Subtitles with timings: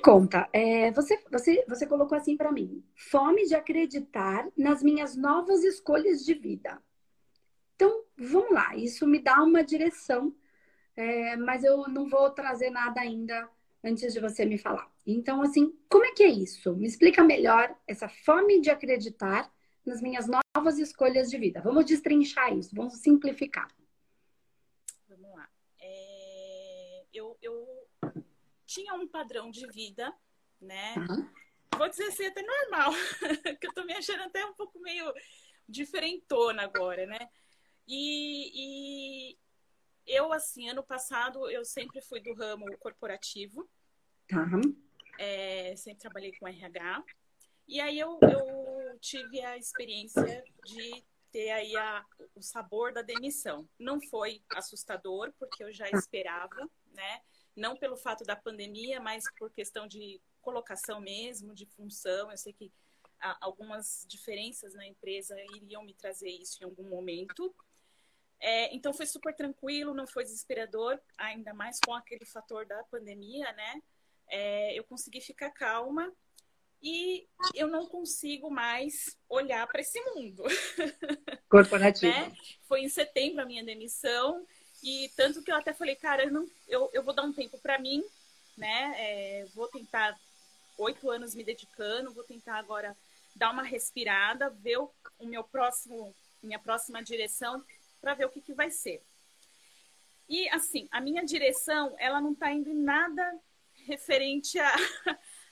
[0.00, 5.62] conta, é, você, você, você colocou assim para mim: fome de acreditar nas minhas novas
[5.64, 6.82] escolhas de vida.
[7.76, 10.34] Então, vamos lá, isso me dá uma direção,
[10.96, 13.48] é, mas eu não vou trazer nada ainda
[13.82, 14.90] antes de você me falar.
[15.06, 16.76] Então, assim, como é que é isso?
[16.76, 19.50] Me explica melhor essa fome de acreditar
[19.84, 21.60] nas minhas novas escolhas de vida.
[21.62, 23.68] Vamos destrinchar isso, vamos simplificar.
[28.70, 30.14] Tinha um padrão de vida,
[30.60, 30.94] né?
[30.96, 31.28] Uhum.
[31.76, 32.92] Vou dizer assim, até normal,
[33.60, 35.12] que eu tô me achando até um pouco meio
[35.68, 37.18] diferentona agora, né?
[37.88, 39.38] E, e
[40.06, 43.68] eu, assim, ano passado, eu sempre fui do ramo corporativo.
[44.32, 44.76] Uhum.
[45.18, 47.04] É, sempre trabalhei com RH.
[47.66, 53.68] E aí eu, eu tive a experiência de ter aí a, o sabor da demissão.
[53.78, 57.20] Não foi assustador, porque eu já esperava, né?
[57.56, 62.30] Não pelo fato da pandemia, mas por questão de colocação mesmo, de função.
[62.30, 62.72] Eu sei que
[63.40, 67.54] algumas diferenças na empresa iriam me trazer isso em algum momento.
[68.40, 73.52] É, então foi super tranquilo, não foi desesperador, ainda mais com aquele fator da pandemia,
[73.52, 73.82] né?
[74.28, 76.10] É, eu consegui ficar calma
[76.82, 80.44] e eu não consigo mais olhar para esse mundo.
[81.48, 82.12] Corporativo.
[82.12, 82.32] né?
[82.66, 84.46] Foi em setembro a minha demissão
[84.82, 87.58] e tanto que eu até falei, cara, eu, não, eu, eu vou dar um tempo
[87.58, 88.02] para mim,
[88.56, 88.94] né?
[88.96, 90.18] É, vou tentar
[90.78, 92.96] oito anos me dedicando, vou tentar agora
[93.36, 97.62] dar uma respirada, ver o, o meu próximo, minha próxima direção
[98.00, 99.02] para ver o que, que vai ser.
[100.28, 103.38] E assim, a minha direção, ela não está indo em nada
[103.84, 104.74] referente a,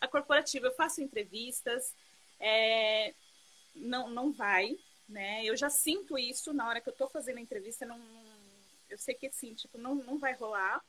[0.00, 0.66] a corporativa.
[0.66, 1.94] Eu faço entrevistas,
[2.38, 3.14] é,
[3.74, 5.44] não, não vai, né?
[5.44, 8.00] Eu já sinto isso na hora que eu estou fazendo a entrevista, não,
[8.88, 10.82] eu sei que sim, tipo, não, não vai rolar.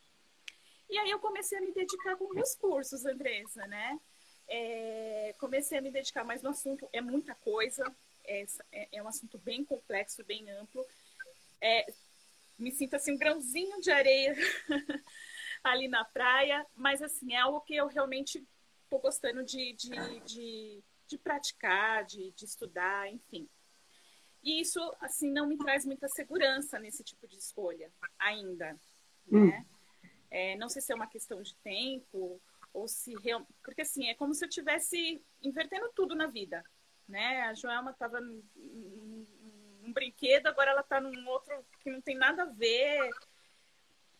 [0.90, 4.00] E aí eu comecei a me dedicar com meus cursos, Andressa, né?
[4.48, 7.86] É, comecei a me dedicar mais no assunto, é muita coisa,
[8.26, 10.84] é, é, é um assunto bem complexo, bem amplo
[11.62, 11.86] é,
[12.58, 14.36] me sinto assim um grãozinho de areia
[15.64, 18.46] ali na praia, mas assim, é algo que eu realmente
[18.90, 23.48] estou gostando de, de, de, de praticar, de, de, estudar, enfim.
[24.44, 28.80] E isso, assim, não me traz muita segurança nesse tipo de escolha ainda,
[29.32, 29.48] hum.
[29.48, 29.66] né?
[30.32, 32.42] É, não sei se é uma questão de tempo
[32.74, 33.16] ou se...
[33.20, 33.46] Real...
[33.64, 36.64] Porque, assim, é como se eu estivesse invertendo tudo na vida,
[37.08, 37.42] né?
[37.44, 42.46] A Joelma estava um brinquedo, agora ela está num outro que não tem nada a
[42.46, 43.10] ver.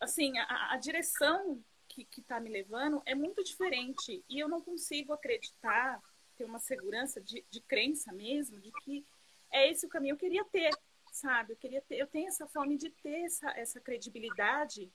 [0.00, 1.62] Assim, a, a direção
[2.04, 4.24] que está me levando é muito diferente.
[4.28, 6.00] E eu não consigo acreditar,
[6.36, 9.04] ter uma segurança de, de crença mesmo, de que
[9.52, 10.70] é esse o caminho que eu queria ter,
[11.12, 11.52] sabe?
[11.52, 14.90] Eu queria ter, eu tenho essa fome de ter essa, essa credibilidade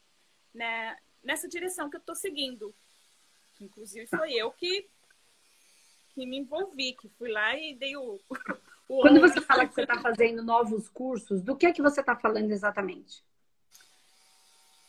[0.53, 2.73] né, nessa direção que eu estou seguindo.
[3.59, 4.87] Inclusive foi eu que,
[6.13, 8.19] que me envolvi, que fui lá e dei o,
[8.87, 12.15] quando você fala que você está fazendo novos cursos, do que é que você está
[12.15, 13.23] falando exatamente?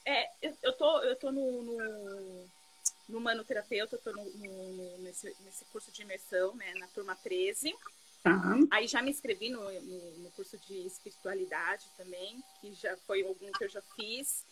[0.07, 0.31] É,
[0.63, 2.49] eu tô, eu tô no, no,
[3.09, 7.75] no manoterapeuta, eu tô no, no, nesse, nesse curso de imersão, né, na turma 13.
[8.23, 8.41] Tá.
[8.71, 13.51] Aí já me inscrevi no, no, no, curso de espiritualidade também, que já foi algum
[13.51, 14.45] que eu já fiz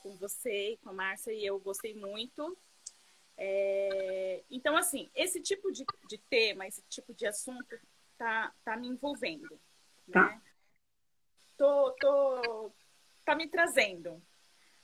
[0.00, 2.56] com você e com a Márcia, e eu gostei muito.
[3.36, 7.80] É, então, assim, esse tipo de, de tema, esse tipo de assunto
[8.16, 9.58] tá, tá me envolvendo.
[10.12, 10.26] Tá.
[10.26, 10.42] Né?
[11.56, 12.72] Tô, tô,
[13.24, 14.22] tá me trazendo.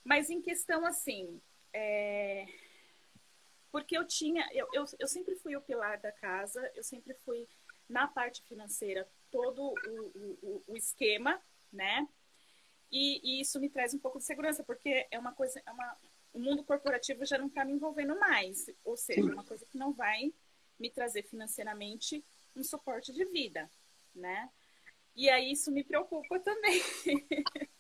[0.04, 1.40] Mas em questão assim,
[1.72, 2.46] é...
[3.70, 7.46] porque eu tinha, eu, eu, eu sempre fui o pilar da casa, eu sempre fui
[7.88, 11.40] na parte financeira todo o, o, o esquema,
[11.72, 12.08] né?
[12.90, 15.96] E, e, isso me traz um pouco de segurança, porque é uma coisa, é uma,
[16.32, 19.78] o mundo corporativo já não está me envolvendo mais, ou seja, é uma coisa que
[19.78, 20.32] não vai
[20.78, 22.24] me trazer financeiramente
[22.56, 23.70] um suporte de vida,
[24.14, 24.50] né?
[25.14, 26.80] E aí isso me preocupa também.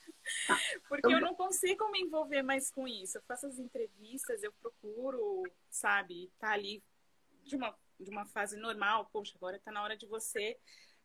[1.76, 3.18] Consigo me envolver mais com isso.
[3.18, 6.82] Eu faço as entrevistas, eu procuro, sabe, tá ali
[7.44, 9.08] de uma, de uma fase normal.
[9.12, 10.58] Poxa, agora tá na hora de você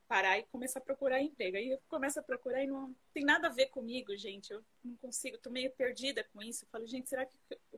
[0.07, 1.57] parar e começar a procurar emprego.
[1.57, 4.51] Aí eu começo a procurar e não tem nada a ver comigo, gente.
[4.51, 6.65] Eu não consigo, tô meio perdida com isso.
[6.65, 7.37] Eu falo, gente, será que,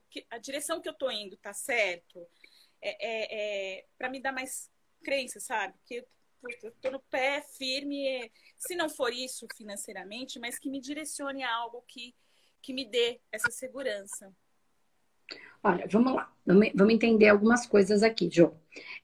[0.10, 2.26] que a direção que eu tô indo tá certo?
[2.82, 4.72] É, é, é para me dar mais
[5.04, 5.74] crença, sabe?
[5.86, 6.06] Que
[6.64, 11.54] eu tô no pé firme, se não for isso financeiramente, mas que me direcione a
[11.54, 12.14] algo que,
[12.62, 14.34] que me dê essa segurança.
[15.64, 18.54] Olha, vamos lá, vamos entender algumas coisas aqui, Jo.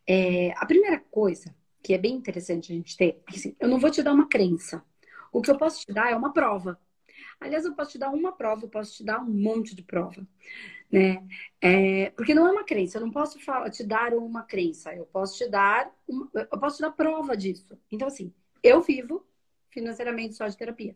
[0.08, 3.92] É, a primeira coisa que é bem interessante a gente ter, assim, eu não vou
[3.92, 4.84] te dar uma crença.
[5.32, 6.80] O que eu posso te dar é uma prova.
[7.40, 10.26] Aliás, eu posso te dar uma prova, eu posso te dar um monte de prova,
[10.92, 11.28] né?
[11.60, 15.06] É, porque não é uma crença, eu não posso falar, te dar uma crença, eu
[15.06, 17.78] posso te dar, uma, eu posso te dar prova disso.
[17.92, 19.26] Então, assim, eu vivo
[19.70, 20.96] financeiramente só de terapia.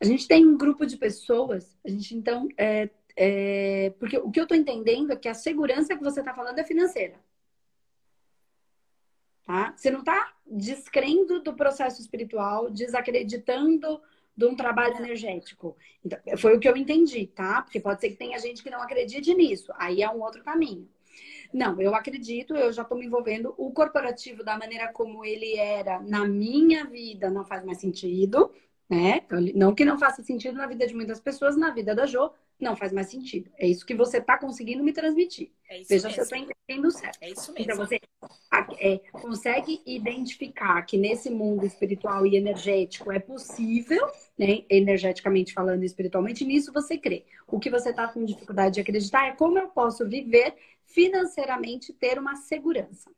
[0.00, 4.40] A gente tem um grupo de pessoas, a gente então, é, é, porque o que
[4.40, 7.14] eu estou entendendo é que a segurança que você está falando é financeira.
[9.44, 9.74] Tá?
[9.76, 14.00] Você não está descrendo do processo espiritual, desacreditando
[14.36, 15.76] de um trabalho energético.
[16.04, 17.62] Então, foi o que eu entendi, tá?
[17.62, 19.72] Porque pode ser que tenha gente que não acredite nisso.
[19.76, 20.88] Aí é um outro caminho.
[21.52, 23.54] Não, eu acredito, eu já estou me envolvendo.
[23.58, 28.50] O corporativo, da maneira como ele era na minha vida, não faz mais sentido,
[28.92, 29.22] né?
[29.54, 32.30] Não que não faça sentido na vida de muitas pessoas, na vida da Jo,
[32.60, 33.50] não faz mais sentido.
[33.56, 35.50] É isso que você está conseguindo me transmitir.
[35.66, 36.10] É Veja mesmo.
[36.10, 37.18] se eu estou entendendo certo.
[37.22, 37.72] É isso então, mesmo.
[37.72, 38.00] Então você
[38.78, 44.06] é, consegue identificar que nesse mundo espiritual e energético é possível,
[44.38, 47.24] né, energeticamente falando e espiritualmente, nisso você crê.
[47.46, 50.54] O que você está com dificuldade de acreditar é como eu posso viver
[50.84, 53.10] financeiramente, ter uma segurança.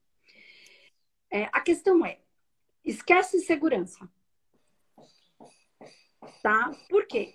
[1.33, 2.19] É, a questão é,
[2.85, 4.09] esquece segurança.
[6.43, 6.71] Tá?
[6.89, 7.35] Por quê?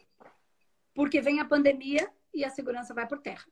[0.94, 3.46] Porque vem a pandemia e a segurança vai por terra.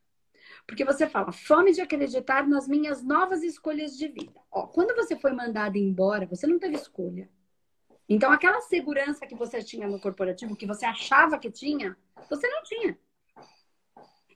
[0.65, 4.39] Porque você fala, fome de acreditar nas minhas novas escolhas de vida.
[4.51, 7.29] Ó, quando você foi mandado embora, você não teve escolha.
[8.09, 11.97] Então, aquela segurança que você tinha no corporativo, que você achava que tinha,
[12.29, 12.97] você não tinha.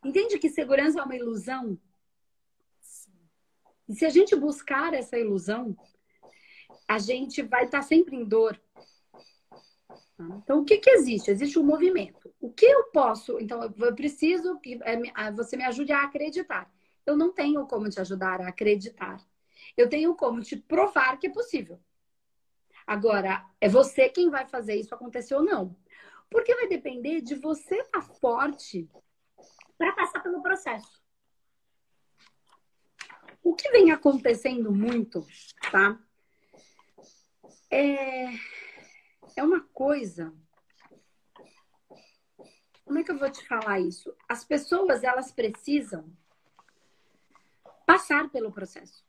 [0.04, 1.80] Entende que segurança é uma ilusão?
[3.88, 5.75] E se a gente buscar essa ilusão,
[6.88, 8.62] a gente vai estar sempre em dor.
[10.44, 11.31] Então, o que, que existe?
[11.31, 12.33] Existe um movimento.
[12.39, 13.39] O que eu posso?
[13.39, 16.71] Então, eu preciso que é, você me ajude a acreditar.
[17.06, 19.19] Eu não tenho como te ajudar a acreditar.
[19.75, 21.79] Eu tenho como te provar que é possível.
[22.85, 25.75] Agora, é você quem vai fazer isso acontecer ou não.
[26.29, 28.89] Porque vai depender de você estar forte
[29.77, 31.01] para passar pelo processo.
[33.44, 35.25] O que vem acontecendo muito,
[35.71, 36.00] tá?
[37.69, 38.27] É
[39.36, 40.33] é uma coisa.
[42.86, 44.13] Como é que eu vou te falar isso?
[44.28, 46.12] As pessoas, elas precisam
[47.86, 49.06] passar pelo processo.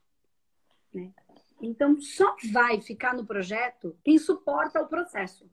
[0.93, 1.13] Né?
[1.61, 5.49] Então, só vai ficar no projeto quem suporta o processo.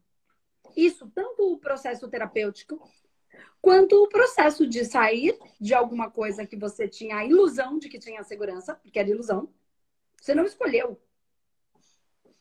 [0.77, 2.81] Isso, tanto o processo terapêutico,
[3.61, 7.99] quanto o processo de sair de alguma coisa que você tinha a ilusão de que
[7.99, 9.53] tinha segurança, porque era ilusão.
[10.21, 11.01] Você não escolheu.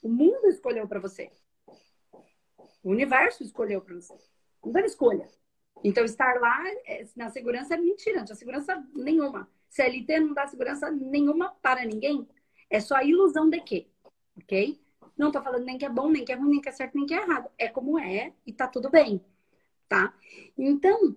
[0.02, 1.31] O mundo escolheu para você.
[2.84, 4.18] O universo escolheu para você.
[4.64, 5.28] Não teve escolha.
[5.84, 9.50] Então, estar lá é, na segurança é mentira, não tinha segurança nenhuma.
[9.70, 12.28] CLT não dá segurança nenhuma para ninguém.
[12.70, 13.88] É só a ilusão de quê?
[14.38, 14.80] Ok?
[15.18, 16.96] Não estou falando nem que é bom, nem que é ruim, nem que é certo,
[16.96, 17.50] nem que é errado.
[17.58, 19.24] É como é e tá tudo bem.
[19.88, 20.14] Tá?
[20.58, 21.16] Então,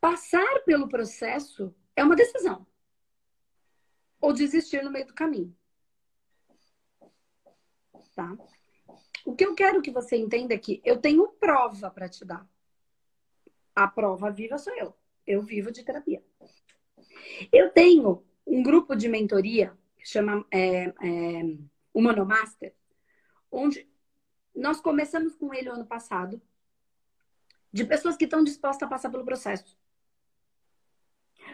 [0.00, 2.66] passar pelo processo é uma decisão.
[4.20, 5.54] Ou desistir no meio do caminho.
[8.14, 8.36] Tá?
[9.24, 12.48] O que eu quero que você entenda é que eu tenho prova para te dar.
[13.74, 14.94] A prova viva sou eu.
[15.26, 16.22] Eu vivo de terapia.
[17.52, 20.92] Eu tenho um grupo de mentoria que chama é, é,
[21.94, 22.74] Humanomaster,
[23.50, 23.88] onde
[24.54, 26.42] nós começamos com ele ano passado,
[27.72, 29.78] de pessoas que estão dispostas a passar pelo processo.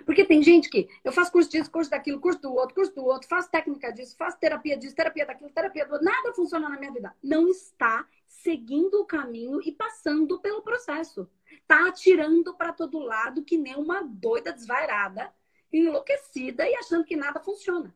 [0.09, 3.05] Porque tem gente que eu faço curso disso, curso daquilo, curso do outro, curso do
[3.05, 6.79] outro, faço técnica disso, faço terapia disso, terapia daquilo, terapia do outro, nada funciona na
[6.79, 7.15] minha vida.
[7.23, 11.29] Não está seguindo o caminho e passando pelo processo.
[11.67, 15.31] Tá atirando para todo lado que nem uma doida desvairada,
[15.71, 17.95] enlouquecida e achando que nada funciona.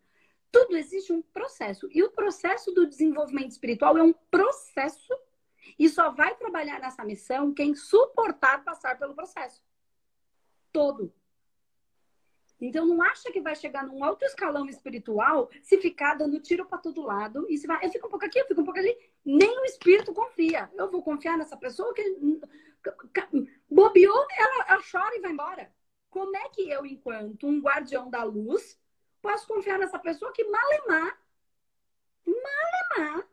[0.50, 1.88] Tudo existe um processo.
[1.92, 5.18] E o processo do desenvolvimento espiritual é um processo
[5.78, 9.62] e só vai trabalhar nessa missão quem suportar passar pelo processo.
[10.70, 11.10] Todo.
[12.62, 16.78] Então não acha que vai chegar num alto escalão espiritual se ficar dando tiro para
[16.78, 18.96] todo lado e se vai, eu fico um pouco aqui, eu fico um pouco ali,
[19.24, 20.70] nem o espírito confia.
[20.74, 22.02] Eu vou confiar nessa pessoa que
[23.68, 25.74] bobeou, ela, ela chora e vai embora.
[26.08, 28.78] Como é que eu, enquanto um guardião da luz,
[29.20, 31.20] posso confiar nessa pessoa que malemar,
[32.24, 33.28] malemar,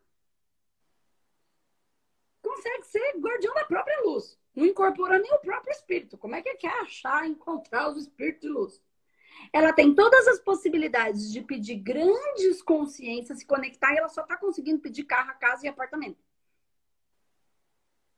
[2.41, 4.39] consegue ser guardião da própria luz?
[4.55, 6.17] Não incorpora nem o próprio espírito.
[6.17, 8.88] Como é que quer achar, encontrar os espíritos de luz?
[9.51, 14.37] Ela tem todas as possibilidades de pedir grandes consciências, se conectar, e ela só está
[14.37, 16.23] conseguindo pedir carro, casa e apartamento.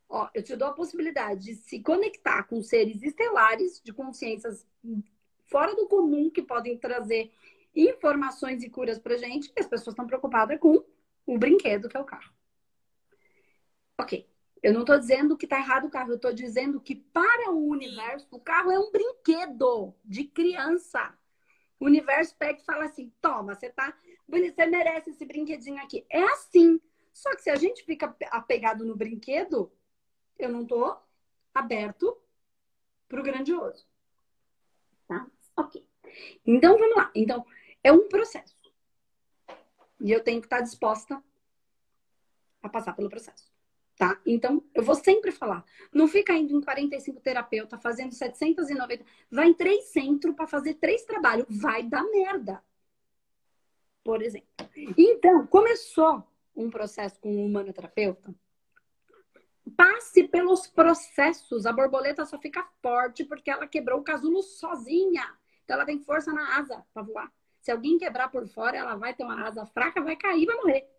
[0.09, 4.67] Ó, eu te dou a possibilidade de se conectar com seres estelares, de consciências
[5.45, 7.31] fora do comum, que podem trazer
[7.73, 10.83] informações e curas pra gente, e as pessoas estão preocupadas com
[11.25, 12.33] o brinquedo que é o carro.
[13.97, 14.30] Ok.
[14.61, 17.67] Eu não estou dizendo que está errado o carro, eu estou dizendo que para o
[17.67, 21.17] universo, o carro é um brinquedo de criança.
[21.79, 23.97] O universo pega e fala assim: toma, você tá.
[24.27, 26.05] Você merece esse brinquedinho aqui.
[26.09, 26.79] É assim.
[27.11, 29.71] Só que se a gente fica apegado no brinquedo,
[30.37, 30.97] eu não estou
[31.53, 32.15] aberto
[33.07, 33.85] para o grandioso.
[35.07, 35.27] Tá?
[35.57, 35.85] Ok.
[36.45, 37.11] Então vamos lá.
[37.15, 37.45] Então,
[37.83, 38.55] é um processo.
[39.99, 41.21] E eu tenho que estar disposta
[42.61, 43.50] a passar pelo processo.
[44.01, 44.19] Tá?
[44.25, 45.63] Então, eu vou sempre falar.
[45.93, 49.05] Não fica indo em 45 terapeuta, fazendo 790.
[49.29, 51.45] Vai em três centros para fazer três trabalhos.
[51.47, 52.63] Vai dar merda.
[54.03, 54.47] Por exemplo.
[54.97, 58.33] Então, começou um processo com um humanoterapeuta,
[59.77, 61.67] passe pelos processos.
[61.67, 65.31] A borboleta só fica forte porque ela quebrou o casulo sozinha.
[65.63, 67.31] Então, ela tem força na asa para voar.
[67.59, 70.89] Se alguém quebrar por fora, ela vai ter uma asa fraca, vai cair, vai morrer.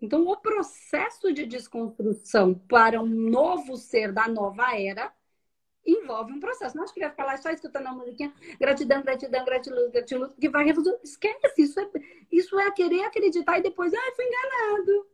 [0.00, 5.12] Então, o processo de desconstrução para um novo ser da nova era
[5.84, 6.76] envolve um processo.
[6.76, 10.48] Não acho que vai ficar lá só escutando a musiquinha, gratidão, gratidão, gratidão, gratidão, que
[10.48, 11.00] vai resolver.
[11.02, 11.90] Esquece, isso é,
[12.30, 15.08] isso é querer acreditar e depois, ah, fui enganado.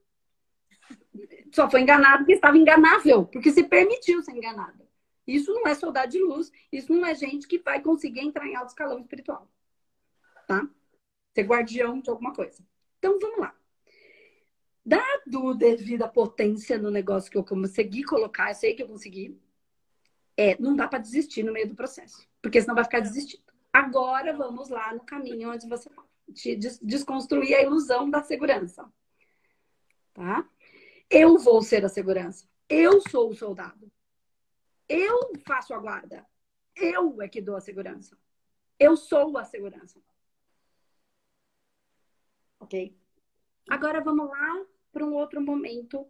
[1.52, 4.84] Só foi enganado porque estava enganável, porque se permitiu ser enganado.
[5.26, 8.56] Isso não é soldado de luz, isso não é gente que vai conseguir entrar em
[8.56, 9.48] alto escalão espiritual.
[10.46, 10.68] Tá?
[11.32, 12.62] Ser guardião de alguma coisa.
[12.98, 13.54] Então, vamos lá.
[14.84, 19.40] Dado devido à potência no negócio que eu consegui colocar, eu sei que eu consegui,
[20.36, 23.42] é, não dá para desistir no meio do processo, porque senão vai ficar desistindo.
[23.72, 25.90] Agora vamos lá no caminho onde você
[26.32, 28.90] te desconstruir a ilusão da segurança.
[30.12, 30.48] Tá?
[31.10, 32.46] Eu vou ser a segurança.
[32.68, 33.90] Eu sou o soldado.
[34.88, 36.26] Eu faço a guarda.
[36.76, 38.16] Eu é que dou a segurança.
[38.78, 40.00] Eu sou a segurança.
[42.60, 42.96] Ok?
[43.68, 46.06] Agora vamos lá para um outro momento.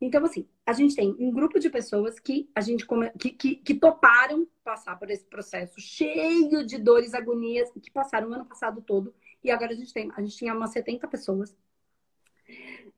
[0.00, 2.84] Então, assim, a gente tem um grupo de pessoas que a gente
[3.18, 8.34] que, que, que toparam passar por esse processo cheio de dores, agonias, que passaram o
[8.34, 9.14] ano passado todo.
[9.42, 11.56] E agora a gente tem, a gente tinha umas 70 pessoas.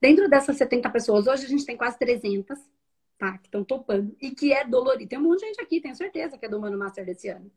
[0.00, 2.58] Dentro dessas 70 pessoas, hoje a gente tem quase 300,
[3.18, 3.38] tá?
[3.38, 4.16] Que estão topando.
[4.20, 5.10] E que é dolorido.
[5.10, 7.50] Tem um monte de gente aqui, tenho certeza que é do Mano Master desse ano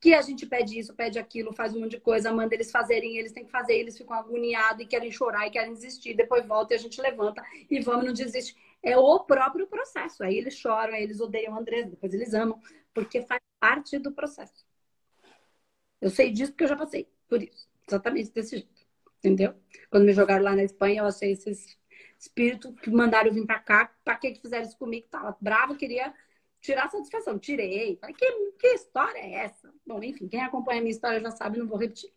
[0.00, 3.16] que a gente pede isso, pede aquilo, faz um monte de coisa, manda eles fazerem,
[3.16, 6.74] eles têm que fazer, eles ficam agoniados e querem chorar e querem desistir, depois volta
[6.74, 8.56] e a gente levanta e vamos, não desiste.
[8.82, 10.22] É o próprio processo.
[10.22, 12.60] Aí eles choram, aí eles odeiam o André, depois eles amam,
[12.92, 14.64] porque faz parte do processo.
[16.00, 17.68] Eu sei disso porque eu já passei por isso.
[17.88, 18.86] Exatamente desse jeito.
[19.18, 19.54] Entendeu?
[19.90, 21.76] Quando me jogaram lá na Espanha, eu achei esses
[22.18, 25.06] espíritos que mandaram vir pra cá, que que fizeram isso comigo?
[25.10, 26.14] Tava bravo, queria
[26.66, 27.38] tirar satisfação.
[27.38, 27.96] Tirei.
[27.96, 29.72] Falei, que, que história é essa?
[29.86, 32.12] Bom, enfim, quem acompanha a minha história já sabe, não vou repetir.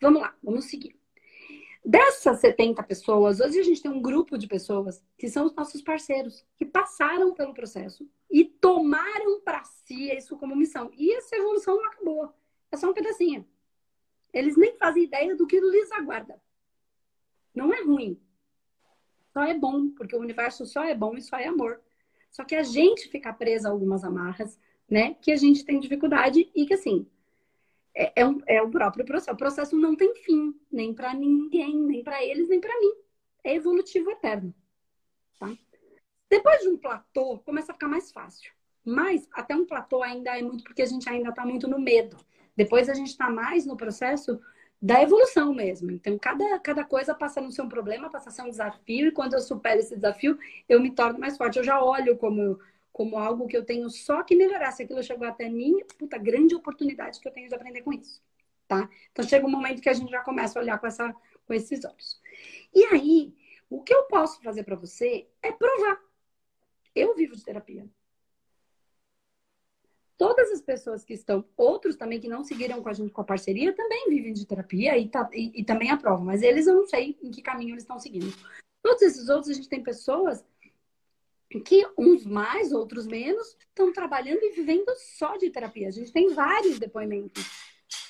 [0.00, 0.98] Vamos lá, vamos seguir.
[1.84, 5.80] Dessas 70 pessoas, hoje a gente tem um grupo de pessoas que são os nossos
[5.80, 10.90] parceiros, que passaram pelo processo e tomaram para si isso como missão.
[10.96, 12.32] E essa evolução não acabou.
[12.70, 13.46] É só um pedacinho.
[14.32, 16.40] Eles nem fazem ideia do que lhes aguarda.
[17.54, 18.20] Não é ruim.
[19.32, 21.80] Só é bom, porque o universo só é bom e só é amor.
[22.30, 24.58] Só que a gente fica presa a algumas amarras,
[24.88, 25.14] né?
[25.14, 27.06] Que a gente tem dificuldade e que, assim,
[27.94, 29.32] é, é, um, é o próprio processo.
[29.32, 32.92] O processo não tem fim, nem para ninguém, nem para eles, nem para mim.
[33.42, 34.54] É evolutivo eterno.
[35.38, 35.52] Tá?
[36.30, 38.52] Depois de um platô, começa a ficar mais fácil.
[38.84, 42.16] Mas até um platô ainda é muito porque a gente ainda está muito no medo.
[42.56, 44.40] Depois a gente está mais no processo
[44.80, 45.90] da evolução mesmo.
[45.90, 49.34] Então, cada, cada coisa passa no seu problema, passa a ser um desafio, e quando
[49.34, 51.58] eu supero esse desafio, eu me torno mais forte.
[51.58, 52.58] Eu já olho como,
[52.92, 54.72] como algo que eu tenho só que melhorar.
[54.72, 58.22] Se aquilo chegou até mim, puta, grande oportunidade que eu tenho de aprender com isso.
[58.66, 58.88] Tá?
[59.12, 61.14] Então, chega um momento que a gente já começa a olhar com, essa,
[61.46, 62.20] com esses olhos.
[62.74, 63.34] E aí,
[63.70, 65.98] o que eu posso fazer para você é provar.
[66.94, 67.88] Eu vivo de terapia
[70.18, 73.24] todas as pessoas que estão, outros também que não seguiram com a gente com a
[73.24, 76.86] parceria, também vivem de terapia e, tá, e, e também aprovam, mas eles eu não
[76.86, 78.36] sei em que caminho eles estão seguindo.
[78.82, 80.44] Todos esses outros, a gente tem pessoas
[81.64, 85.88] que, uns mais, outros menos, estão trabalhando e vivendo só de terapia.
[85.88, 87.44] A gente tem vários depoimentos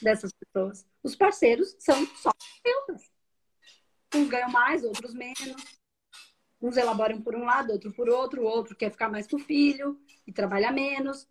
[0.02, 0.86] dessas pessoas.
[1.02, 2.30] Os parceiros são só.
[4.14, 5.62] Uns ganham mais, outros menos.
[6.60, 9.40] Uns elaboram por um lado, outro por outro, o outro quer ficar mais com o
[9.40, 11.28] filho e trabalha menos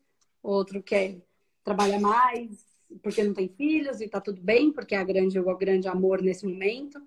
[0.49, 1.21] outro quer
[1.63, 2.65] trabalhar mais
[3.01, 6.21] porque não tem filhos e tá tudo bem, porque é a grande, o grande amor
[6.21, 6.99] nesse momento,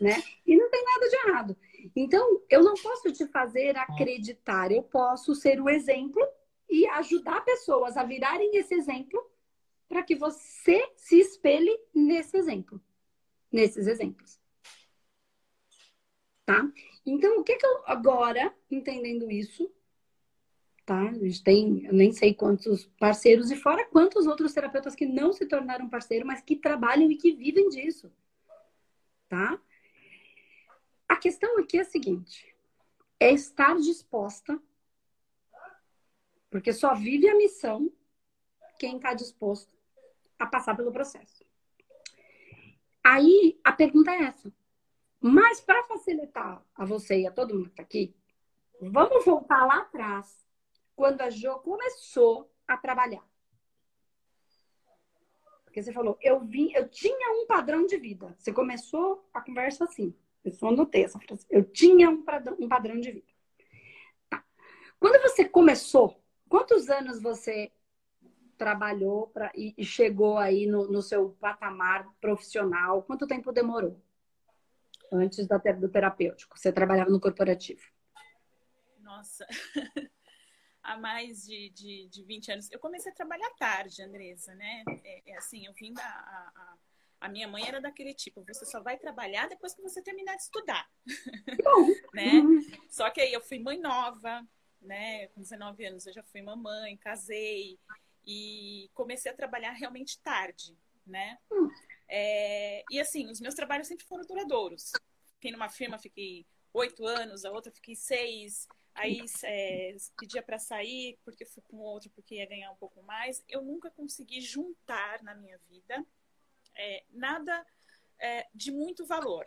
[0.00, 0.22] né?
[0.46, 1.56] E não tem nada de errado.
[1.96, 6.22] Então, eu não posso te fazer acreditar, eu posso ser o exemplo
[6.68, 9.24] e ajudar pessoas a virarem esse exemplo
[9.88, 12.80] para que você se espelhe nesse exemplo,
[13.50, 14.38] nesses exemplos.
[16.44, 16.70] tá?
[17.06, 19.70] Então, o que que eu agora, entendendo isso,
[20.88, 21.02] tá?
[21.02, 25.44] A gente tem, nem sei quantos parceiros e fora quantos outros terapeutas que não se
[25.44, 28.10] tornaram parceiro, mas que trabalham e que vivem disso,
[29.28, 29.60] tá?
[31.06, 32.56] A questão aqui é a seguinte:
[33.20, 34.58] é estar disposta,
[36.48, 37.92] porque só vive a missão
[38.78, 39.76] quem está disposto
[40.38, 41.44] a passar pelo processo.
[43.04, 44.50] Aí a pergunta é essa.
[45.20, 48.16] Mas para facilitar a você e a todo mundo que está aqui,
[48.80, 50.47] vamos voltar lá atrás,
[50.98, 53.24] quando a Jo começou a trabalhar.
[55.64, 58.34] Porque você falou, eu vim, eu tinha um padrão de vida.
[58.36, 60.12] Você começou a conversa assim.
[60.44, 61.46] Eu só anotei essa frase.
[61.48, 63.32] Eu tinha um padrão, um padrão de vida.
[64.28, 64.44] Tá.
[64.98, 67.70] Quando você começou, quantos anos você
[68.56, 73.04] trabalhou pra, e, e chegou aí no, no, seu patamar profissional?
[73.04, 74.02] Quanto tempo demorou?
[75.12, 76.58] Antes da, do terapêutico.
[76.58, 77.82] Você trabalhava no corporativo.
[79.00, 79.46] Nossa,
[80.88, 82.70] há mais de, de, de 20 anos.
[82.70, 84.82] Eu comecei a trabalhar tarde, Andresa, né?
[85.04, 86.02] É, é assim, eu vim da.
[86.02, 86.76] A, a,
[87.20, 90.42] a, minha mãe era daquele tipo, você só vai trabalhar depois que você terminar de
[90.42, 90.88] estudar.
[92.14, 92.32] né?
[92.32, 92.60] Uhum.
[92.88, 94.46] Só que aí eu fui mãe nova,
[94.80, 95.28] né?
[95.28, 97.78] Com 19 anos eu já fui mamãe, casei
[98.26, 100.76] e comecei a trabalhar realmente tarde,
[101.06, 101.38] né?
[101.52, 101.68] Hum.
[102.08, 104.92] É, e assim, os meus trabalhos sempre foram duradouros.
[105.34, 108.66] Fiquei numa firma, fiquei oito anos, a outra fiquei seis.
[108.98, 113.42] Aí é, pedia para sair porque fui com outro porque ia ganhar um pouco mais.
[113.48, 116.04] Eu nunca consegui juntar na minha vida
[116.76, 117.64] é, nada
[118.18, 119.46] é, de muito valor,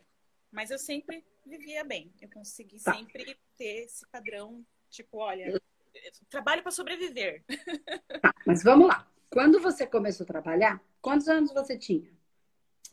[0.52, 2.14] mas eu sempre vivia bem.
[2.22, 2.94] Eu consegui tá.
[2.94, 5.62] sempre ter esse padrão, tipo, olha,
[6.30, 7.44] trabalho para sobreviver.
[8.22, 9.08] Tá, mas vamos lá.
[9.30, 12.12] Quando você começou a trabalhar, quantos anos você tinha?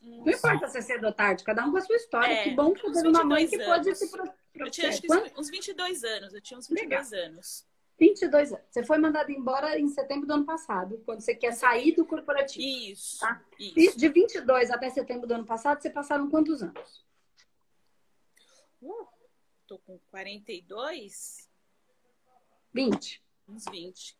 [0.00, 2.32] Não, não importa se é cedo ou tarde, cada um com a sua história.
[2.32, 3.66] É, que bom que você uma mãe que anos.
[3.66, 4.10] pode se.
[4.58, 7.26] Eu tinha acho que uns 22 anos, eu tinha uns 22 Legal.
[7.30, 7.66] anos.
[7.98, 8.64] 22 anos.
[8.70, 12.64] Você foi mandada embora em setembro do ano passado, quando você quer sair do corporativo.
[12.64, 13.20] Isso.
[13.20, 13.42] Tá?
[13.58, 13.98] isso.
[13.98, 17.04] De 22 até setembro do ano passado, você passaram quantos anos?
[18.80, 19.06] Uh,
[19.66, 21.48] tô com 42.
[22.72, 23.22] 20.
[23.48, 24.16] Uns 20.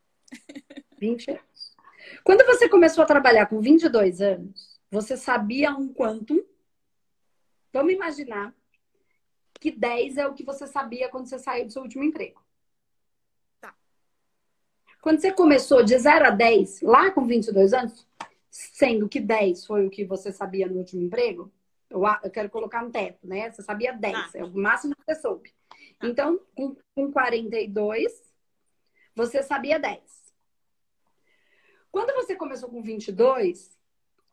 [0.99, 1.77] 20 anos.
[2.25, 6.45] Quando você começou a trabalhar com 22 anos, você sabia um quanto?
[7.73, 8.55] Vamos imaginar
[9.61, 12.43] que 10 é o que você sabia quando você saiu do seu último emprego.
[13.61, 13.75] Tá.
[15.01, 18.07] Quando você começou de 0 a 10, lá com 22 anos,
[18.51, 21.53] sendo que 10 foi o que você sabia no último emprego,
[21.91, 23.51] eu, eu quero colocar um teto, né?
[23.51, 24.39] Você sabia 10, tá.
[24.39, 25.53] é o máximo que você soube.
[25.99, 26.07] Tá.
[26.07, 28.13] Então, com, com 42,
[29.15, 30.29] você sabia 10.
[31.91, 33.77] Quando você começou com 22,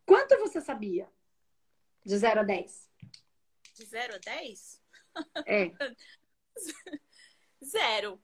[0.06, 1.10] quanto você sabia?
[2.04, 2.92] De 0 a 10.
[3.74, 4.85] De 0 a 10?
[5.46, 5.72] É.
[7.64, 8.20] Zero.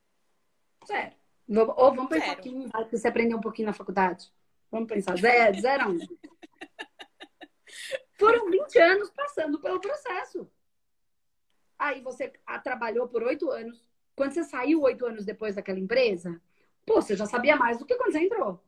[0.88, 1.16] Zero.
[1.50, 2.52] Ou vamos pensar aqui,
[2.90, 4.32] que você aprendeu um pouquinho na faculdade.
[4.70, 6.00] Vamos pensar, zero, zero a um.
[8.18, 10.50] Foram 20 anos passando pelo processo.
[11.78, 12.32] Aí você
[12.64, 13.84] trabalhou por oito anos.
[14.16, 16.40] Quando você saiu oito anos depois daquela empresa,
[16.86, 18.62] Pô, você já sabia mais do que quando você entrou.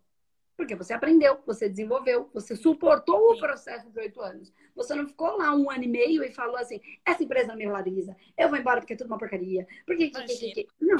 [0.55, 4.53] Porque você aprendeu, você desenvolveu, você suportou o processo de oito anos.
[4.75, 7.65] Você não ficou lá um ano e meio e falou assim: essa empresa não me
[7.65, 9.67] valoriza, eu vou embora porque é tudo uma porcaria.
[9.85, 10.97] Por que, que, que, que, Não.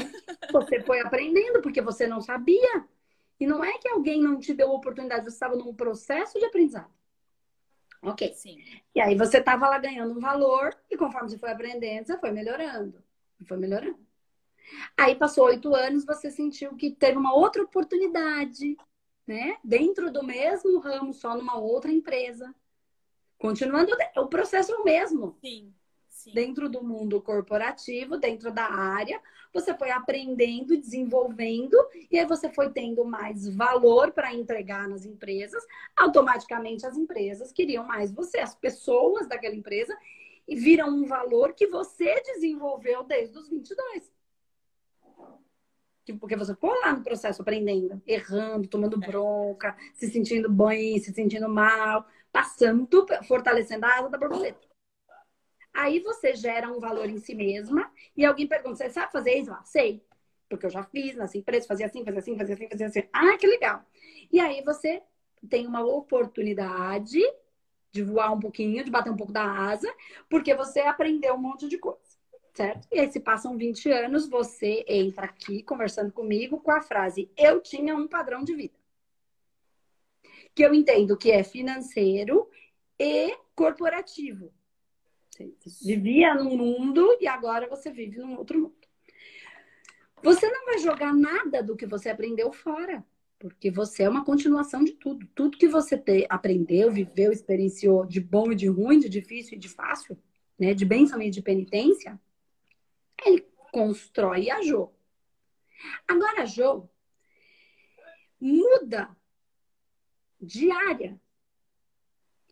[0.51, 2.85] Você foi aprendendo porque você não sabia.
[3.39, 6.91] E não é que alguém não te deu oportunidade, você estava num processo de aprendizado.
[8.01, 8.33] Ok.
[8.33, 8.57] Sim.
[8.93, 12.31] E aí você estava lá ganhando um valor, e conforme você foi aprendendo, você foi
[12.31, 13.03] melhorando.
[13.45, 13.99] Foi melhorando.
[14.97, 18.77] Aí passou oito anos, você sentiu que teve uma outra oportunidade,
[19.27, 19.57] né?
[19.63, 22.53] Dentro do mesmo ramo, só numa outra empresa.
[23.37, 25.37] Continuando, o processo é o mesmo.
[25.41, 25.73] Sim,
[26.07, 26.33] sim.
[26.33, 29.21] Dentro do mundo corporativo, dentro da área,
[29.53, 31.77] você foi aprendendo, desenvolvendo,
[32.09, 35.63] e aí você foi tendo mais valor para entregar nas empresas.
[35.95, 39.95] Automaticamente, as empresas queriam mais você, as pessoas daquela empresa,
[40.47, 44.12] e viram um valor que você desenvolveu desde os 22
[46.11, 49.07] porque você ficou lá no processo aprendendo, errando, tomando é.
[49.07, 54.67] bronca, se sentindo bem, se sentindo mal, passando, fortalecendo a asa da borboleta.
[55.73, 59.51] Aí você gera um valor em si mesma e alguém pergunta: você sabe fazer isso?
[59.51, 60.03] Ah, sei.
[60.49, 63.03] Porque eu já fiz nessa empresa, fazia assim, fazia assim, fazia assim, fazia assim.
[63.11, 63.83] Ah, que legal.
[64.31, 65.01] E aí você
[65.49, 67.19] tem uma oportunidade
[67.91, 69.91] de voar um pouquinho, de bater um pouco da asa,
[70.29, 72.12] porque você aprendeu um monte de coisa
[72.53, 72.87] certo?
[72.91, 77.61] E aí, se passam 20 anos, você entra aqui conversando comigo com a frase: Eu
[77.61, 78.77] tinha um padrão de vida.
[80.55, 82.47] Que eu entendo que é financeiro
[82.99, 84.53] e corporativo.
[85.31, 85.51] Você
[85.83, 88.75] vivia num mundo e agora você vive num outro mundo.
[90.21, 93.03] Você não vai jogar nada do que você aprendeu fora,
[93.39, 95.27] porque você é uma continuação de tudo.
[95.33, 99.59] Tudo que você te, aprendeu, viveu, experienciou de bom e de ruim, de difícil e
[99.59, 100.17] de fácil,
[100.57, 102.17] né, de bênção e de penitência,
[103.25, 104.91] ele constrói a Jo.
[106.07, 106.89] Agora a Jo
[108.39, 109.15] muda
[110.39, 111.19] de área.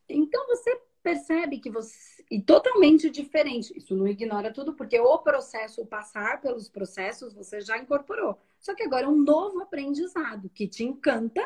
[0.08, 2.24] Então você percebe que você.
[2.30, 3.76] E totalmente diferente.
[3.78, 8.40] Isso não ignora tudo, porque o processo, o passar pelos processos, você já incorporou.
[8.60, 11.46] Só que agora é um novo aprendizado que te encanta,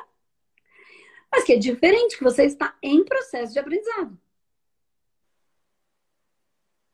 [1.32, 4.20] mas que é diferente, que você está em processo de aprendizado.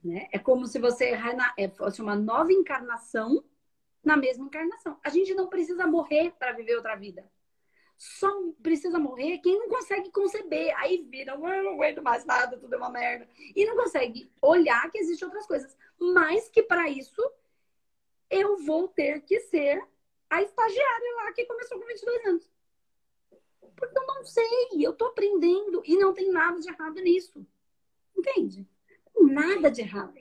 [0.03, 0.27] Né?
[0.31, 1.13] É como se você
[1.57, 3.43] é, fosse uma nova encarnação
[4.03, 4.99] na mesma encarnação.
[5.03, 7.29] A gente não precisa morrer para viver outra vida.
[7.97, 8.27] Só
[8.63, 10.75] precisa morrer quem não consegue conceber.
[10.77, 13.29] Aí vira, eu não aguento mais nada, tudo é uma merda.
[13.55, 15.77] E não consegue olhar que existem outras coisas.
[15.99, 17.21] Mas que para isso
[18.27, 19.85] eu vou ter que ser
[20.29, 22.51] a estagiária lá que começou com 22 anos.
[23.75, 27.45] Porque eu não sei, eu tô aprendendo e não tem nada de errado nisso.
[28.17, 28.67] Entende?
[29.19, 30.19] Nada de errado.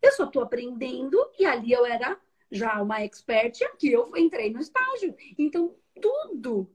[0.00, 2.18] Eu só tô aprendendo e ali eu era
[2.50, 5.14] já uma expert e aqui eu entrei no estágio.
[5.38, 6.70] Então, tudo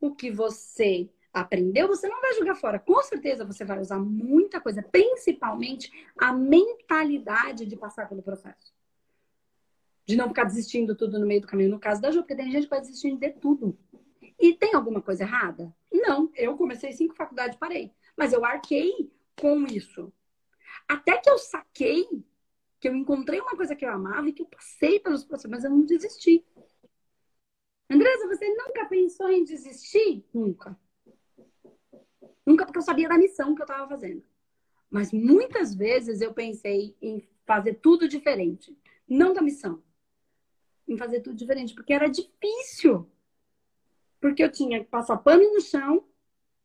[0.00, 2.78] o que você aprendeu, você não vai jogar fora.
[2.78, 8.74] Com certeza você vai usar muita coisa, principalmente a mentalidade de passar pelo processo.
[10.06, 11.70] De não ficar desistindo tudo no meio do caminho.
[11.70, 13.76] No caso da Ju, porque tem gente que vai desistindo de tudo.
[14.38, 15.74] E tem alguma coisa errada?
[15.92, 16.30] Não.
[16.34, 17.92] Eu comecei cinco faculdades parei.
[18.16, 20.12] Mas eu arquei com isso.
[20.88, 22.06] Até que eu saquei
[22.78, 25.64] que eu encontrei uma coisa que eu amava e que eu passei pelos processos, mas
[25.64, 26.44] eu não desisti.
[27.88, 30.24] Andresa, você nunca pensou em desistir?
[30.32, 30.78] Nunca.
[32.44, 34.22] Nunca porque eu sabia da missão que eu estava fazendo.
[34.90, 38.76] Mas muitas vezes eu pensei em fazer tudo diferente.
[39.08, 39.82] Não da missão.
[40.86, 43.10] Em fazer tudo diferente, porque era difícil.
[44.20, 46.06] Porque eu tinha que passar pano no chão,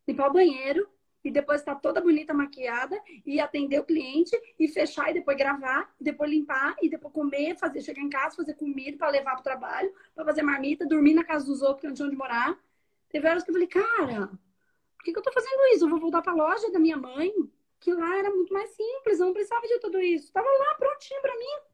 [0.08, 0.88] limpar o banheiro,
[1.24, 5.38] e depois estar tá toda bonita, maquiada, e atender o cliente, e fechar, e depois
[5.38, 9.32] gravar, e depois limpar, e depois comer, fazer, chegar em casa, fazer comida para levar
[9.32, 12.18] para o trabalho, para fazer marmita, dormir na casa dos outros que não tinham onde
[12.18, 12.58] morar.
[13.10, 14.28] Teve horas que eu falei, cara,
[14.98, 15.86] por que, que eu tô fazendo isso?
[15.86, 17.32] Eu vou voltar para a loja da minha mãe,
[17.80, 20.32] que lá era muito mais simples, eu não precisava de tudo isso.
[20.32, 21.72] Tava lá prontinho para mim.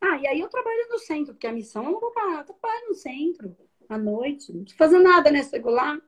[0.00, 2.44] Ah, e aí eu trabalho no centro, porque a missão eu não vou parar, eu
[2.44, 3.56] trabalho no centro,
[3.88, 5.42] à noite, não preciso fazer nada, né?
[5.42, 5.98] Chego lá,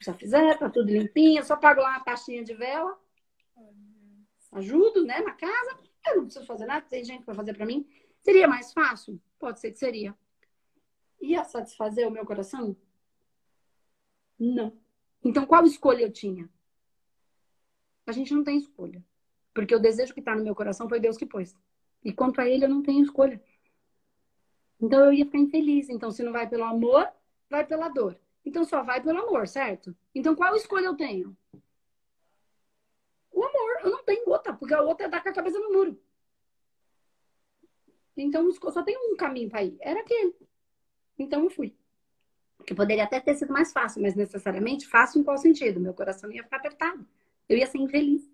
[0.00, 2.98] já fizer, tá tudo limpinho, só pago lá uma pastinha de vela.
[4.52, 5.78] Ajudo, né, na casa.
[6.06, 7.86] Eu não preciso fazer nada, tem gente para fazer para mim.
[8.22, 9.20] Seria mais fácil?
[9.38, 10.16] Pode ser que seria.
[11.20, 12.76] Ia satisfazer o meu coração?
[14.38, 14.76] Não.
[15.24, 16.48] Então, qual escolha eu tinha?
[18.06, 19.02] A gente não tem escolha.
[19.54, 21.56] Porque o desejo que está no meu coração foi Deus que pôs.
[22.04, 23.42] E quanto a ele, eu não tenho escolha.
[24.80, 25.88] Então, eu ia ficar infeliz.
[25.88, 27.08] Então, se não vai pelo amor,
[27.48, 28.18] vai pela dor.
[28.44, 29.96] Então só vai pelo amor, certo?
[30.14, 31.36] Então qual escolha eu tenho?
[33.32, 33.80] O amor.
[33.82, 36.00] Eu não tenho outra, porque a outra é dar com a cabeça no muro.
[38.16, 39.76] Então só tem um caminho para ir.
[39.80, 40.34] Era aquele.
[41.18, 41.74] Então eu fui.
[42.66, 45.80] Que poderia até ter sido mais fácil, mas necessariamente fácil em qual sentido?
[45.80, 47.06] Meu coração ia ficar apertado.
[47.48, 48.30] Eu ia ser infeliz.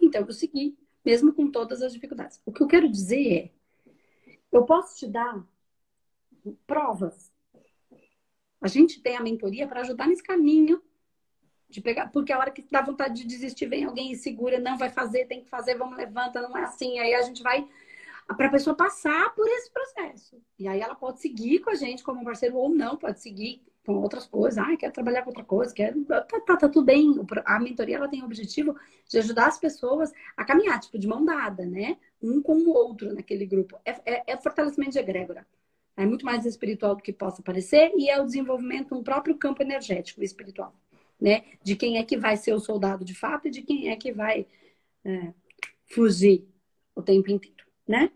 [0.00, 2.40] Então eu segui, mesmo com todas as dificuldades.
[2.46, 3.50] O que eu quero dizer é:
[4.52, 5.44] eu posso te dar
[6.66, 7.33] provas
[8.64, 10.82] a gente tem a mentoria para ajudar nesse caminho
[11.68, 14.78] de pegar, porque a hora que dá vontade de desistir, vem alguém e segura, não
[14.78, 16.98] vai fazer, tem que fazer, vamos levanta, não é assim.
[16.98, 17.68] Aí a gente vai
[18.38, 20.40] para a pessoa passar por esse processo.
[20.58, 23.96] E aí ela pode seguir com a gente como parceiro ou não, pode seguir com
[23.96, 24.56] outras coisas.
[24.56, 25.94] Ah, quer trabalhar com outra coisa, quer.
[26.06, 27.20] Tá, tá, tá, tudo bem.
[27.44, 28.74] A mentoria ela tem o objetivo
[29.06, 31.98] de ajudar as pessoas a caminhar, tipo, de mão dada, né?
[32.22, 33.78] Um com o outro naquele grupo.
[33.84, 35.46] É, é, é fortalecimento de egrégora.
[35.96, 39.62] É muito mais espiritual do que possa parecer e é o desenvolvimento um próprio campo
[39.62, 40.74] energético espiritual,
[41.20, 41.44] né?
[41.62, 44.12] De quem é que vai ser o soldado de fato e de quem é que
[44.12, 44.46] vai
[45.04, 45.32] é,
[45.86, 46.48] fugir
[46.94, 48.10] o tempo inteiro, né?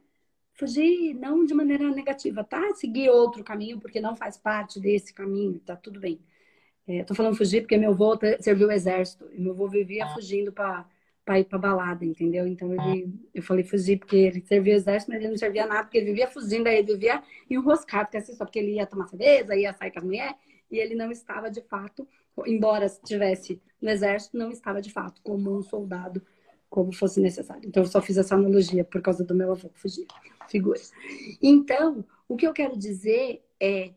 [0.54, 2.74] Fugir não de maneira negativa, tá?
[2.74, 6.20] Seguir outro caminho porque não faz parte desse caminho, tá tudo bem.
[6.86, 10.14] É, tô falando fugir porque meu avô serviu o exército e meu avô vivia ah.
[10.14, 10.88] fugindo para
[11.28, 12.46] para ir pra balada, entendeu?
[12.46, 15.82] Então ele, eu falei fugir porque ele servia o exército, mas ele não servia nada,
[15.82, 19.08] porque ele vivia fugindo, aí ele vivia enroscado, porque assim, só porque ele ia tomar
[19.08, 20.34] cerveja, ia sair com as mulheres,
[20.70, 22.08] e ele não estava de fato,
[22.46, 26.22] embora estivesse no exército, não estava de fato como um soldado,
[26.70, 27.68] como fosse necessário.
[27.68, 30.06] Então eu só fiz essa analogia por causa do meu avô que fugia,
[30.48, 30.80] figura.
[31.42, 33.90] Então, o que eu quero dizer é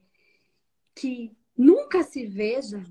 [0.94, 2.84] que nunca se veja,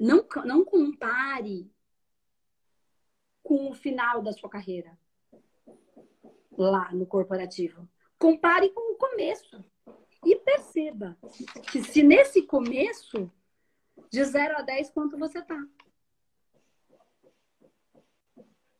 [0.00, 1.70] não, não compare
[3.48, 4.98] com o final da sua carreira
[6.52, 7.88] lá no corporativo.
[8.18, 9.64] Compare com o começo.
[10.22, 11.16] E perceba
[11.72, 13.32] que se nesse começo,
[14.10, 15.66] de 0 a 10, quanto você tá?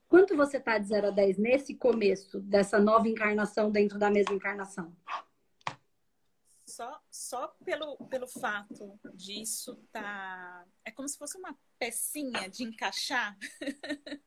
[0.07, 4.35] Quanto você tá de 0 a 10 nesse começo dessa nova encarnação dentro da mesma
[4.35, 4.95] encarnação?
[6.67, 10.67] Só, só pelo, pelo fato disso tá.
[10.85, 13.37] É como se fosse uma pecinha de encaixar.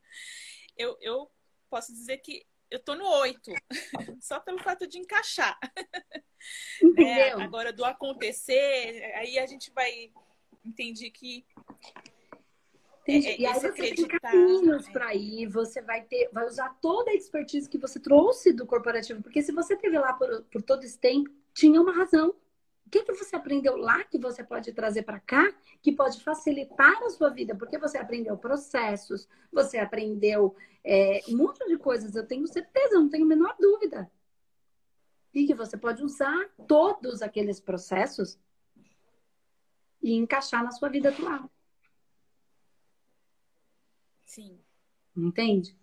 [0.77, 1.31] eu, eu
[1.69, 3.51] posso dizer que eu tô no 8,
[4.21, 5.59] só pelo fato de encaixar.
[6.97, 10.11] É, agora, do acontecer, aí a gente vai
[10.65, 11.45] entender que.
[13.03, 13.27] Entendi.
[13.27, 14.91] É, e aí você tem caminhos né?
[14.91, 19.21] para ir, você vai ter, vai usar toda a expertise que você trouxe do corporativo,
[19.21, 22.33] porque se você teve lá por, por todo esse tempo, tinha uma razão
[22.91, 25.51] que, que você aprendeu lá que você pode trazer para cá,
[25.81, 27.55] que pode facilitar a sua vida?
[27.55, 33.09] Porque você aprendeu processos, você aprendeu é, um monte de coisas, eu tenho certeza, não
[33.09, 34.11] tenho a menor dúvida.
[35.33, 38.37] E que você pode usar todos aqueles processos
[40.03, 41.49] e encaixar na sua vida atual.
[44.25, 44.59] Sim.
[45.15, 45.77] Entende?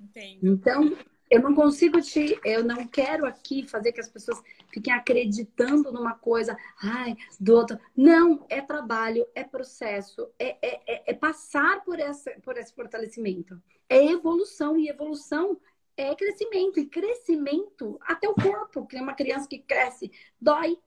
[0.00, 0.38] Entendo.
[0.42, 0.98] Então,
[1.30, 2.38] eu não consigo te.
[2.44, 4.40] Eu não quero aqui fazer que as pessoas
[4.72, 7.78] fiquem acreditando numa coisa, ai, do outro.
[7.96, 13.60] Não, é trabalho, é processo, é, é, é, é passar por, essa, por esse fortalecimento.
[13.88, 15.60] É evolução, e evolução
[15.96, 16.80] é crescimento.
[16.80, 20.10] E crescimento, até o corpo, que é uma criança que cresce,
[20.40, 20.78] dói.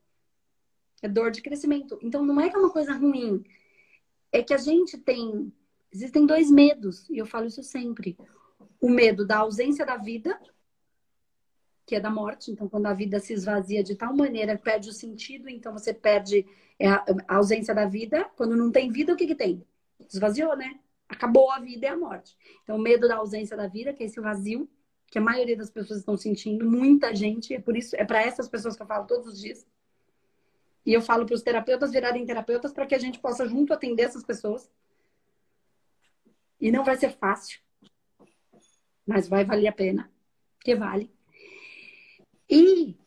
[1.03, 1.99] É dor de crescimento.
[2.01, 3.43] Então não é que é uma coisa ruim.
[4.31, 5.51] É que a gente tem.
[5.93, 8.17] Existem dois medos, e eu falo isso sempre
[8.81, 10.37] o medo da ausência da vida,
[11.85, 12.51] que é da morte.
[12.51, 16.47] Então, quando a vida se esvazia de tal maneira, perde o sentido, então você perde
[16.79, 18.25] é, a, ausência da vida.
[18.35, 19.63] Quando não tem vida, o que, que tem?
[20.11, 20.79] Esvaziou, né?
[21.07, 22.35] Acabou a vida e a morte.
[22.63, 24.67] Então, o medo da ausência da vida, que é esse vazio,
[25.07, 28.47] que a maioria das pessoas estão sentindo, muita gente, é por isso, é para essas
[28.47, 29.67] pessoas que eu falo todos os dias.
[30.83, 34.03] E eu falo para os terapeutas virarem terapeutas para que a gente possa junto atender
[34.03, 34.71] essas pessoas.
[36.59, 37.59] E não vai ser fácil
[39.05, 40.11] mas vai valer a pena,
[40.59, 41.11] que vale.
[42.49, 42.97] E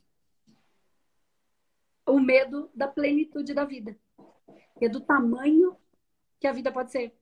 [2.07, 3.99] o medo da plenitude da vida,
[4.81, 5.77] é do tamanho
[6.39, 7.15] que a vida pode ser,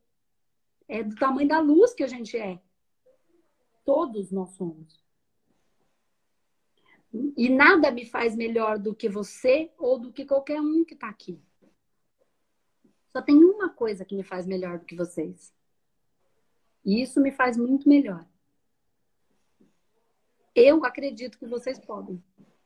[0.89, 2.61] é do tamanho da luz que a gente é.
[3.85, 5.03] Todos nós somos.
[7.37, 11.09] E nada me faz melhor do que você ou do que qualquer um que está
[11.09, 11.43] aqui.
[13.13, 15.55] Só tem uma coisa que me faz melhor do que vocês.
[16.85, 18.27] E isso me faz muito melhor.
[20.55, 22.23] Eu acredito que vocês podem.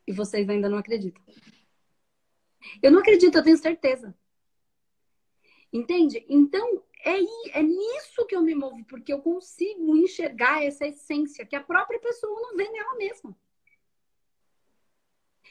[0.07, 1.23] E vocês ainda não acreditam.
[2.83, 4.17] Eu não acredito, eu tenho certeza.
[5.73, 6.25] Entende?
[6.29, 7.17] Então, é,
[7.59, 12.01] é nisso que eu me movo, porque eu consigo enxergar essa essência que a própria
[12.01, 13.37] pessoa não vê nela mesma.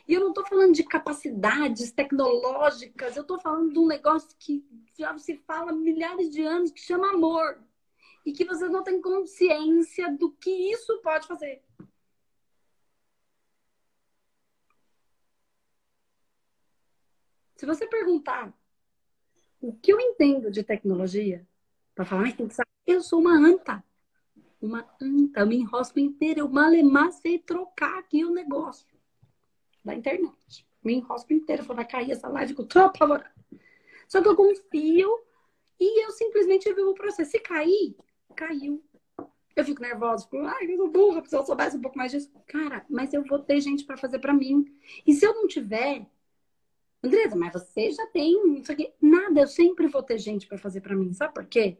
[0.07, 4.63] E eu não estou falando de capacidades tecnológicas, eu estou falando de um negócio que
[4.97, 7.63] já se fala milhares de anos, que chama amor.
[8.25, 11.63] E que vocês não têm consciência do que isso pode fazer.
[17.65, 18.53] Se você perguntar
[19.59, 21.47] o que eu entendo de tecnologia,
[21.95, 23.83] para falar, tem que saber, eu sou uma anta.
[24.61, 28.95] Uma anta, eu me enrosco inteira, eu malemar sei trocar aqui o negócio
[29.83, 30.67] da internet.
[30.83, 33.33] Me enrosco inteira, vai cair essa live com tô apavorada.
[34.07, 35.09] Só que eu confio
[35.79, 37.31] e eu simplesmente vivo o processo.
[37.31, 37.97] Se cair,
[38.35, 38.85] caiu.
[39.55, 42.31] Eu fico nervosa, fico, ai, eu sou burra, se eu soubesse um pouco mais disso.
[42.45, 44.71] Cara, mas eu vou ter gente para fazer para mim.
[45.07, 46.05] E se eu não tiver,
[47.05, 48.93] Andresa, mas você já tem isso aqui.
[49.01, 51.13] Nada, eu sempre vou ter gente para fazer para mim.
[51.13, 51.77] Sabe por quê?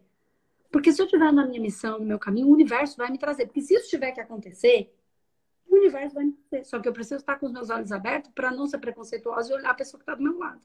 [0.72, 3.46] Porque se eu estiver na minha missão, no meu caminho, o universo vai me trazer.
[3.46, 4.94] Porque se isso tiver que acontecer,
[5.68, 6.66] o universo vai me trazer.
[6.66, 9.56] Só que eu preciso estar com os meus olhos abertos para não ser preconceituosa e
[9.56, 10.62] olhar a pessoa que está do meu lado.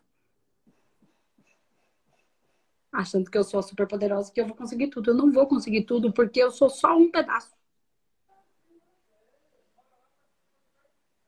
[2.92, 5.11] Achando que eu sou super poderosa, que eu vou conseguir tudo.
[5.11, 7.55] Eu não vou conseguir tudo porque eu sou só um pedaço.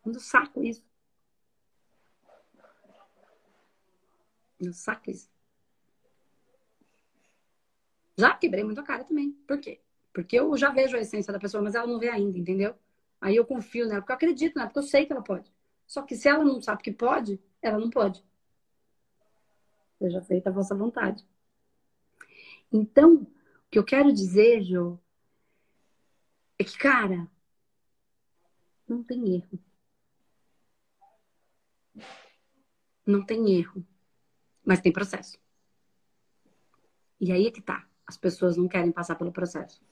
[0.02, 0.91] Quando saco isso.
[4.70, 5.30] Saco isso.
[8.16, 9.32] Já quebrei muito a cara também.
[9.46, 9.80] Por quê?
[10.12, 12.74] Porque eu já vejo a essência da pessoa, mas ela não vê ainda, entendeu?
[13.20, 15.50] Aí eu confio nela, porque eu acredito nela, porque eu sei que ela pode.
[15.86, 18.22] Só que se ela não sabe que pode, ela não pode.
[19.98, 21.24] Seja feita a vossa vontade.
[22.72, 23.26] Então, o
[23.70, 24.98] que eu quero dizer, Jô,
[26.58, 27.28] é que, cara,
[28.88, 29.58] não tem erro.
[33.06, 33.84] Não tem erro.
[34.64, 35.38] Mas tem processo.
[37.20, 37.86] E aí é que tá.
[38.06, 39.82] As pessoas não querem passar pelo processo.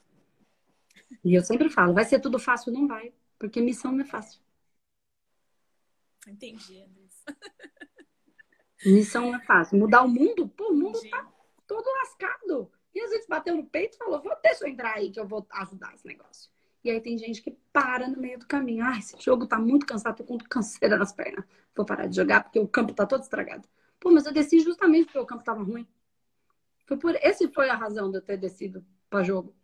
[1.23, 2.71] E eu sempre falo, vai ser tudo fácil?
[2.71, 4.41] Não vai, porque missão não é fácil.
[6.27, 6.85] Entendi.
[8.85, 9.77] Missão não é fácil.
[9.77, 10.47] Mudar o mundo?
[10.47, 11.11] Pô, o mundo Entendi.
[11.11, 11.31] tá
[11.67, 12.71] todo lascado.
[12.93, 15.27] E às vezes bateu no peito e falou, vou, deixa eu entrar aí que eu
[15.27, 16.51] vou ajudar esse negócio.
[16.83, 18.83] E aí tem gente que para no meio do caminho.
[18.83, 21.45] Ah, esse jogo tá muito cansado, tô com canseira nas pernas.
[21.75, 23.67] Vou parar de jogar porque o campo tá todo estragado.
[24.01, 25.87] Pô, mas eu desci justamente porque o campo tava ruim.
[26.87, 27.15] Foi por...
[27.17, 29.55] Esse foi a razão de eu ter descido para jogo.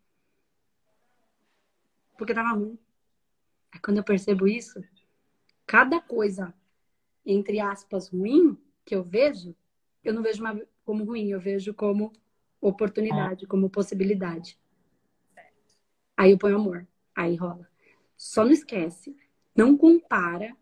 [2.17, 2.78] Porque tava ruim.
[3.71, 4.80] Aí quando eu percebo isso,
[5.65, 6.54] cada coisa,
[7.26, 9.56] entre aspas, ruim que eu vejo,
[10.04, 10.43] eu não vejo
[10.86, 12.13] como ruim, eu vejo como
[12.62, 14.58] oportunidade, como possibilidade.
[16.15, 17.67] Aí eu ponho amor, aí rola.
[18.15, 19.17] Só não esquece,
[19.56, 20.56] não compara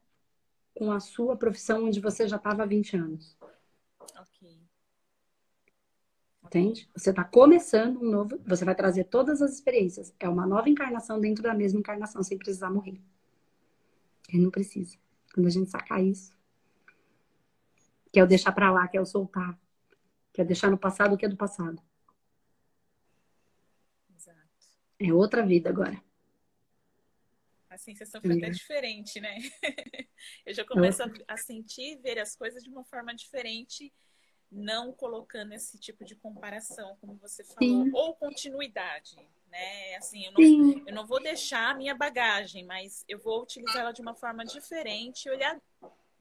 [0.73, 3.37] com a sua profissão onde você já estava há 20 anos.
[4.19, 4.61] Ok.
[6.43, 6.89] Entende?
[6.95, 8.39] Você está começando um novo.
[8.45, 10.13] Você vai trazer todas as experiências.
[10.19, 13.01] É uma nova encarnação dentro da mesma encarnação, sem precisar morrer.
[14.29, 14.97] Ele não precisa.
[15.33, 16.35] Quando a gente sacar isso,
[18.11, 19.59] que é o deixar para lá, que é o soltar,
[20.31, 21.81] que é deixar no passado o que é do passado.
[24.15, 24.39] Exato.
[24.99, 26.01] É outra vida agora.
[27.75, 29.37] A sensação foi até diferente, né?
[30.45, 33.91] Eu já começo a, a sentir, ver as coisas de uma forma diferente
[34.49, 37.91] não colocando esse tipo de comparação, como você falou, Sim.
[37.93, 39.95] ou continuidade, né?
[39.97, 44.01] Assim, eu não, eu não vou deixar a minha bagagem, mas eu vou utilizá-la de
[44.01, 45.61] uma forma diferente, olhar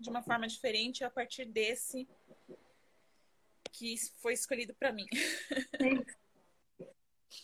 [0.00, 2.08] de uma forma diferente a partir desse
[3.70, 5.06] que foi escolhido para mim.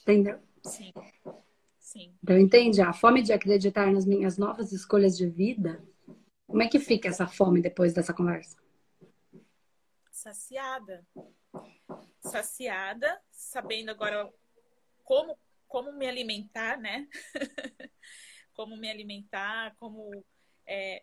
[0.03, 0.42] Entendeu?
[0.64, 0.92] Sim.
[1.90, 2.14] Sim.
[2.22, 2.81] Então, entende?
[2.81, 5.83] A fome de acreditar nas minhas novas escolhas de vida.
[6.46, 8.57] Como é que fica essa fome depois dessa conversa?
[10.12, 11.05] saciada.
[12.20, 14.33] Saciada, sabendo agora
[15.03, 17.09] como, como me alimentar, né?
[18.55, 20.24] como me alimentar, como.
[20.64, 21.03] É,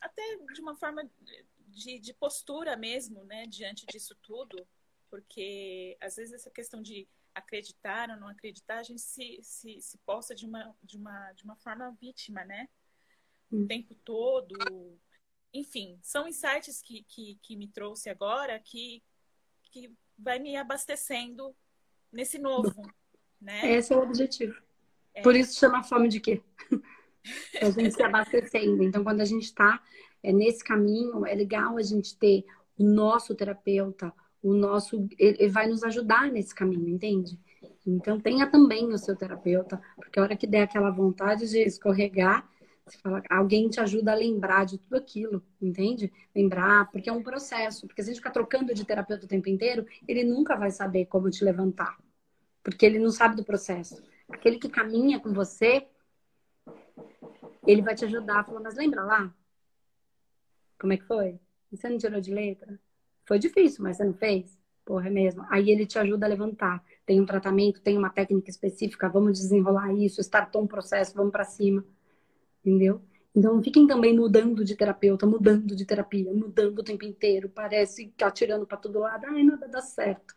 [0.00, 0.22] até
[0.52, 1.10] de uma forma
[1.66, 3.44] de, de postura mesmo, né?
[3.48, 4.64] Diante disso tudo.
[5.10, 9.98] Porque às vezes essa questão de acreditar ou não acreditar, a gente se, se, se
[9.98, 12.68] posta de uma, de, uma, de uma forma vítima, né?
[13.50, 13.66] O hum.
[13.66, 14.56] tempo todo,
[15.52, 19.02] enfim, são insights que, que, que me trouxe agora que,
[19.70, 21.54] que vai me abastecendo
[22.12, 22.82] nesse novo,
[23.40, 23.72] né?
[23.72, 24.54] Esse é o objetivo.
[25.14, 25.22] É.
[25.22, 26.42] Por isso chama fome de quê?
[27.60, 28.82] a gente se abastecendo.
[28.82, 29.82] Então, quando a gente está
[30.22, 32.44] é, nesse caminho, é legal a gente ter
[32.76, 35.08] o nosso terapeuta, o nosso.
[35.18, 37.38] Ele vai nos ajudar nesse caminho, entende?
[37.86, 42.48] Então, tenha também o seu terapeuta, porque a hora que der aquela vontade de escorregar,
[43.02, 46.12] fala, alguém te ajuda a lembrar de tudo aquilo, entende?
[46.34, 47.86] Lembrar, porque é um processo.
[47.86, 51.06] Porque se a gente ficar trocando de terapeuta o tempo inteiro, ele nunca vai saber
[51.06, 51.98] como te levantar.
[52.62, 54.02] Porque ele não sabe do processo.
[54.28, 55.86] Aquele que caminha com você,
[57.66, 58.44] ele vai te ajudar.
[58.44, 59.34] Falando, mas lembra lá?
[60.78, 61.38] Como é que foi?
[61.70, 62.78] Você não tirou de letra?
[63.30, 64.58] Foi difícil, mas você não fez?
[64.84, 65.46] Porra, é mesmo.
[65.48, 66.82] Aí ele te ajuda a levantar.
[67.06, 71.44] Tem um tratamento, tem uma técnica específica, vamos desenrolar isso, startou um processo, vamos para
[71.44, 71.84] cima
[72.64, 73.02] entendeu?
[73.34, 78.24] Então fiquem também mudando de terapeuta, mudando de terapia, mudando o tempo inteiro, parece que
[78.24, 80.34] atirando para todo lado, ai, nada dá certo.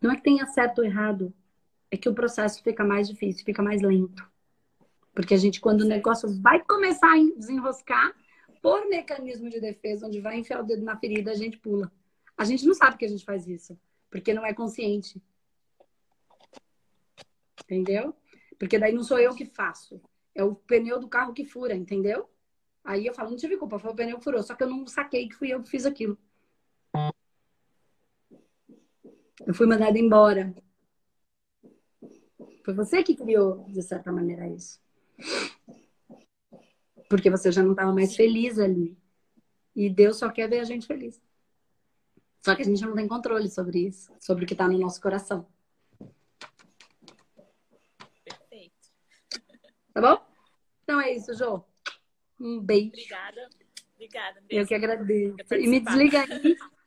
[0.00, 1.32] Não é que tenha certo ou errado,
[1.90, 4.26] é que o processo fica mais difícil, fica mais lento.
[5.14, 8.12] Porque a gente, quando o negócio vai começar a desenroscar,
[8.62, 11.92] por mecanismo de defesa, onde vai enfiar o dedo na ferida, a gente pula.
[12.36, 15.20] A gente não sabe que a gente faz isso, porque não é consciente.
[17.64, 18.14] Entendeu?
[18.58, 20.00] Porque daí não sou eu que faço.
[20.34, 22.30] É o pneu do carro que fura, entendeu?
[22.84, 24.42] Aí eu falo, não tive culpa, foi o pneu que furou.
[24.42, 26.16] Só que eu não saquei que fui eu que fiz aquilo.
[29.44, 30.54] Eu fui mandada embora.
[32.64, 34.80] Foi você que criou, de certa maneira, isso.
[37.12, 38.96] Porque você já não estava mais feliz ali.
[39.76, 41.20] E Deus só quer ver a gente feliz.
[42.40, 44.98] Só que a gente não tem controle sobre isso, sobre o que está no nosso
[44.98, 45.46] coração.
[49.92, 50.26] Tá bom?
[50.82, 51.62] Então é isso, Jô.
[52.40, 52.88] Um beijo.
[52.88, 53.50] Obrigada.
[53.94, 54.42] Obrigada.
[54.48, 55.36] Eu que agradeço.
[55.54, 56.56] E me desliga aí